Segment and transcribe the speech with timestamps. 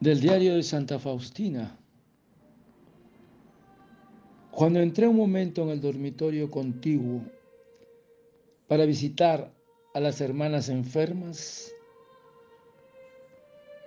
[0.00, 1.76] Del diario de Santa Faustina.
[4.52, 7.22] Cuando entré un momento en el dormitorio contiguo
[8.68, 9.52] para visitar
[9.94, 11.74] a las hermanas enfermas,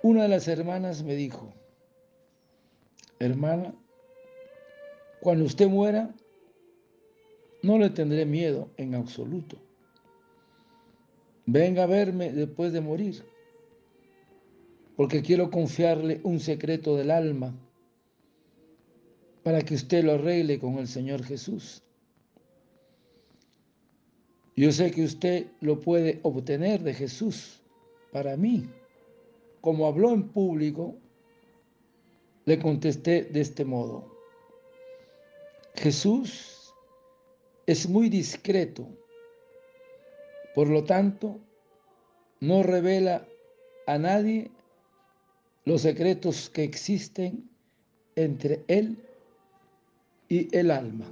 [0.00, 1.52] una de las hermanas me dijo,
[3.18, 3.74] hermana,
[5.20, 6.14] cuando usted muera,
[7.62, 9.56] no le tendré miedo en absoluto.
[11.46, 13.24] Venga a verme después de morir
[14.96, 17.54] porque quiero confiarle un secreto del alma
[19.42, 21.82] para que usted lo arregle con el Señor Jesús.
[24.56, 27.60] Yo sé que usted lo puede obtener de Jesús
[28.10, 28.68] para mí.
[29.60, 30.96] Como habló en público,
[32.46, 34.10] le contesté de este modo.
[35.74, 36.74] Jesús
[37.66, 38.88] es muy discreto,
[40.54, 41.38] por lo tanto,
[42.40, 43.26] no revela
[43.86, 44.50] a nadie
[45.66, 47.50] los secretos que existen
[48.14, 48.96] entre él
[50.28, 51.10] y el alma.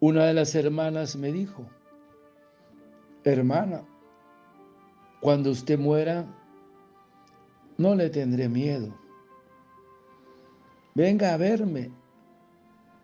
[0.00, 1.66] Una de las hermanas me dijo,
[3.24, 3.82] hermana,
[5.20, 6.24] cuando usted muera,
[7.76, 8.96] no le tendré miedo.
[10.94, 11.90] Venga a verme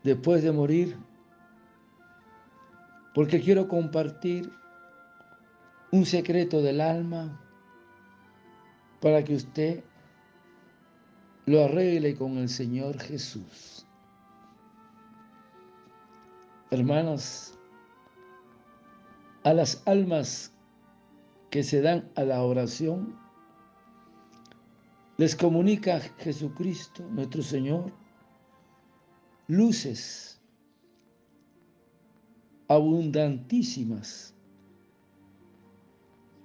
[0.04, 0.96] después de morir,
[3.12, 4.50] porque quiero compartir
[5.90, 7.40] un secreto del alma
[9.00, 9.84] para que usted
[11.46, 13.83] lo arregle con el Señor Jesús.
[16.74, 17.56] Hermanos,
[19.44, 20.52] a las almas
[21.48, 23.16] que se dan a la oración,
[25.16, 27.92] les comunica Jesucristo, nuestro Señor,
[29.46, 30.40] luces
[32.66, 34.34] abundantísimas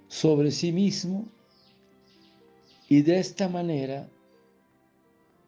[0.06, 1.28] sobre sí mismo
[2.88, 4.08] y de esta manera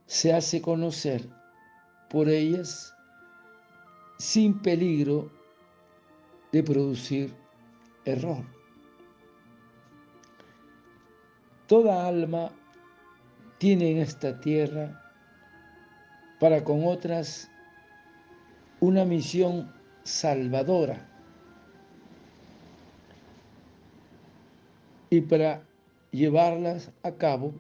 [0.06, 1.31] se hace conocer
[2.10, 2.93] por ellas
[4.22, 5.28] sin peligro
[6.53, 7.34] de producir
[8.05, 8.44] error.
[11.66, 12.53] Toda alma
[13.59, 15.12] tiene en esta tierra
[16.38, 17.50] para con otras
[18.78, 19.75] una misión
[20.05, 21.09] salvadora.
[25.11, 25.65] Y para
[26.12, 27.55] llevarlas a cabo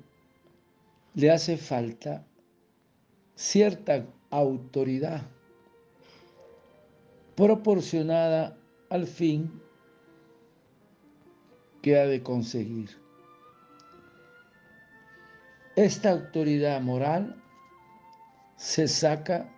[1.14, 2.24] le hace falta
[3.34, 5.22] cierta autoridad
[7.36, 8.56] proporcionada
[8.90, 9.60] al fin
[11.80, 12.90] que ha de conseguir.
[15.74, 17.42] Esta autoridad moral
[18.56, 19.50] se saca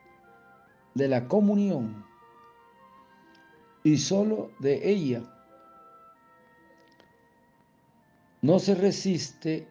[0.95, 2.05] de la comunión
[3.83, 5.23] y solo de ella.
[8.43, 9.67] No se resiste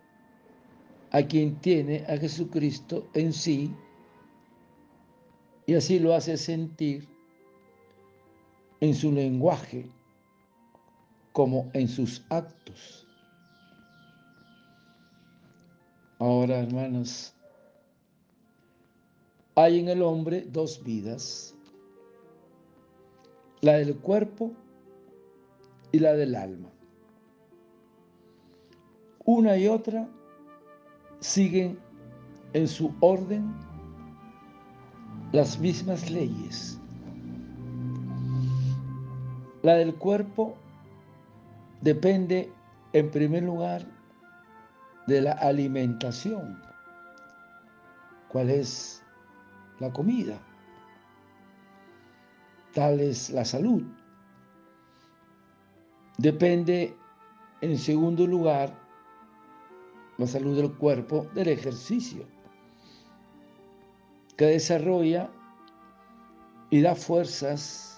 [1.12, 3.74] a quien tiene a Jesucristo en sí
[5.66, 7.13] y así lo hace sentir
[8.84, 9.90] en su lenguaje
[11.32, 13.08] como en sus actos.
[16.20, 17.34] Ahora, hermanos,
[19.56, 21.56] hay en el hombre dos vidas,
[23.62, 24.52] la del cuerpo
[25.94, 26.70] y la del alma.
[29.24, 30.10] Una y otra
[31.22, 31.80] siguen
[32.52, 33.50] en su orden
[35.32, 36.82] las mismas leyes.
[39.64, 40.58] La del cuerpo
[41.80, 42.52] depende
[42.92, 43.86] en primer lugar
[45.08, 46.62] de la alimentación.
[48.28, 49.02] ¿Cuál es
[49.80, 50.38] la comida?
[52.74, 53.84] Tal es la salud.
[56.18, 56.94] Depende
[57.62, 58.78] en segundo lugar
[60.18, 62.26] la salud del cuerpo del ejercicio
[64.36, 65.30] que desarrolla
[66.70, 67.93] y da fuerzas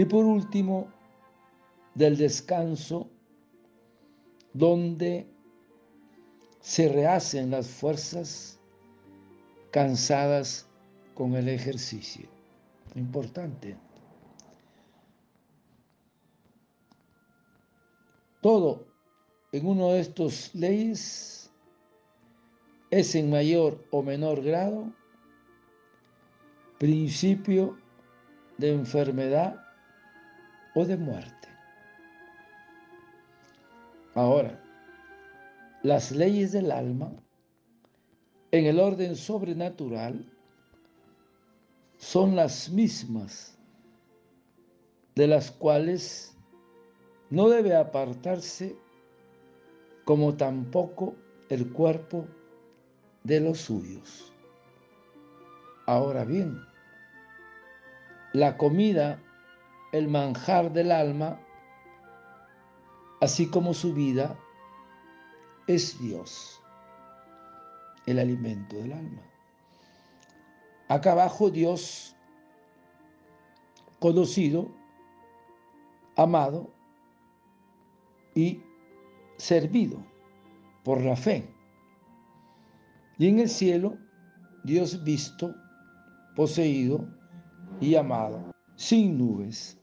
[0.00, 0.88] y por último,
[1.94, 3.10] del descanso,
[4.54, 5.26] donde
[6.60, 8.58] se rehacen las fuerzas
[9.70, 10.66] cansadas
[11.12, 12.26] con el ejercicio.
[12.94, 13.76] Importante.
[18.40, 18.86] Todo
[19.52, 21.50] en uno de estos leyes
[22.90, 24.90] es en mayor o menor grado
[26.78, 27.76] principio
[28.56, 29.69] de enfermedad
[30.74, 31.48] o de muerte.
[34.14, 34.60] Ahora,
[35.82, 37.12] las leyes del alma
[38.50, 40.26] en el orden sobrenatural
[41.96, 43.56] son las mismas
[45.14, 46.36] de las cuales
[47.30, 48.76] no debe apartarse
[50.04, 51.14] como tampoco
[51.48, 52.26] el cuerpo
[53.22, 54.32] de los suyos.
[55.86, 56.60] Ahora bien,
[58.32, 59.22] la comida,
[59.92, 61.40] el manjar del alma,
[63.20, 64.38] así como su vida,
[65.66, 66.60] es Dios,
[68.06, 69.22] el alimento del alma.
[70.88, 72.16] Acá abajo Dios,
[73.98, 74.68] conocido,
[76.16, 76.72] amado
[78.34, 78.62] y
[79.36, 80.04] servido
[80.84, 81.48] por la fe.
[83.18, 83.96] Y en el cielo,
[84.64, 85.54] Dios visto,
[86.34, 87.06] poseído
[87.80, 89.79] y amado, sin nubes,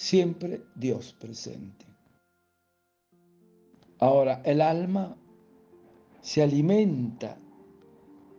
[0.00, 1.84] siempre Dios presente.
[3.98, 5.14] Ahora, el alma
[6.22, 7.36] se alimenta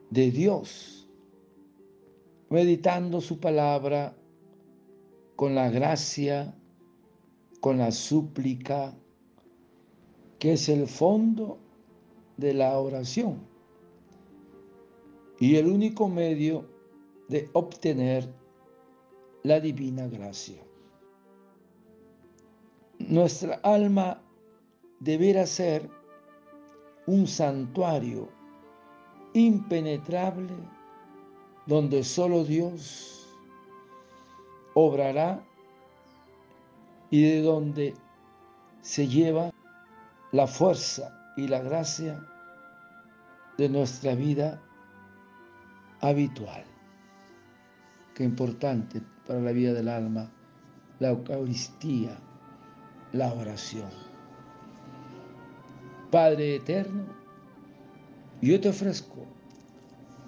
[0.10, 1.08] de Dios,
[2.50, 4.18] meditando su palabra
[5.36, 6.52] con la gracia,
[7.60, 8.98] con la súplica,
[10.40, 11.60] que es el fondo
[12.38, 13.40] de la oración
[15.40, 16.68] y el único medio
[17.30, 18.28] de obtener
[19.44, 20.71] la divina gracia.
[23.12, 24.22] Nuestra alma
[25.02, 25.90] deberá ser
[27.08, 28.30] un santuario
[29.34, 30.54] impenetrable
[31.66, 33.28] donde solo Dios
[34.76, 35.44] obrará
[37.10, 37.94] y de donde
[38.80, 39.52] se lleva
[40.32, 42.26] la fuerza y la gracia
[43.58, 44.62] de nuestra vida
[46.00, 46.64] habitual.
[48.16, 50.32] Qué importante para la vida del alma
[51.00, 52.18] la Eucaristía,
[53.14, 53.90] la oración.
[56.10, 57.04] Padre eterno,
[58.42, 59.26] yo te ofrezco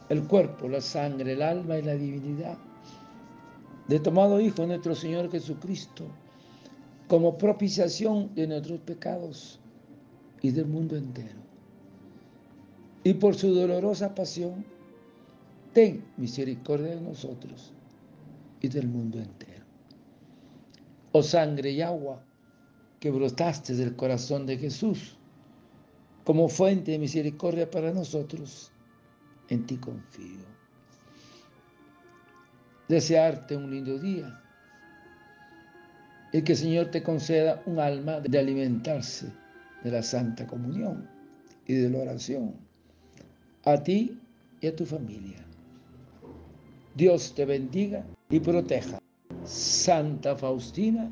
[0.09, 2.57] el cuerpo, la sangre, el alma y la divinidad
[3.87, 6.05] de tomado Hijo nuestro Señor Jesucristo
[7.07, 9.59] como propiciación de nuestros pecados
[10.41, 11.41] y del mundo entero.
[13.03, 14.65] Y por su dolorosa pasión,
[15.73, 17.73] ten misericordia de nosotros
[18.61, 19.65] y del mundo entero.
[21.11, 22.23] Oh sangre y agua
[23.03, 25.17] que brotaste del corazón de Jesús,
[26.23, 28.71] como fuente de misericordia para nosotros,
[29.49, 30.45] en ti confío.
[32.87, 34.41] Desearte un lindo día
[36.31, 39.27] y que el Señor te conceda un alma de alimentarse
[39.83, 41.05] de la Santa Comunión
[41.67, 42.55] y de la oración,
[43.65, 44.17] a ti
[44.61, 45.45] y a tu familia.
[46.95, 48.97] Dios te bendiga y proteja.
[49.43, 51.11] Santa Faustina,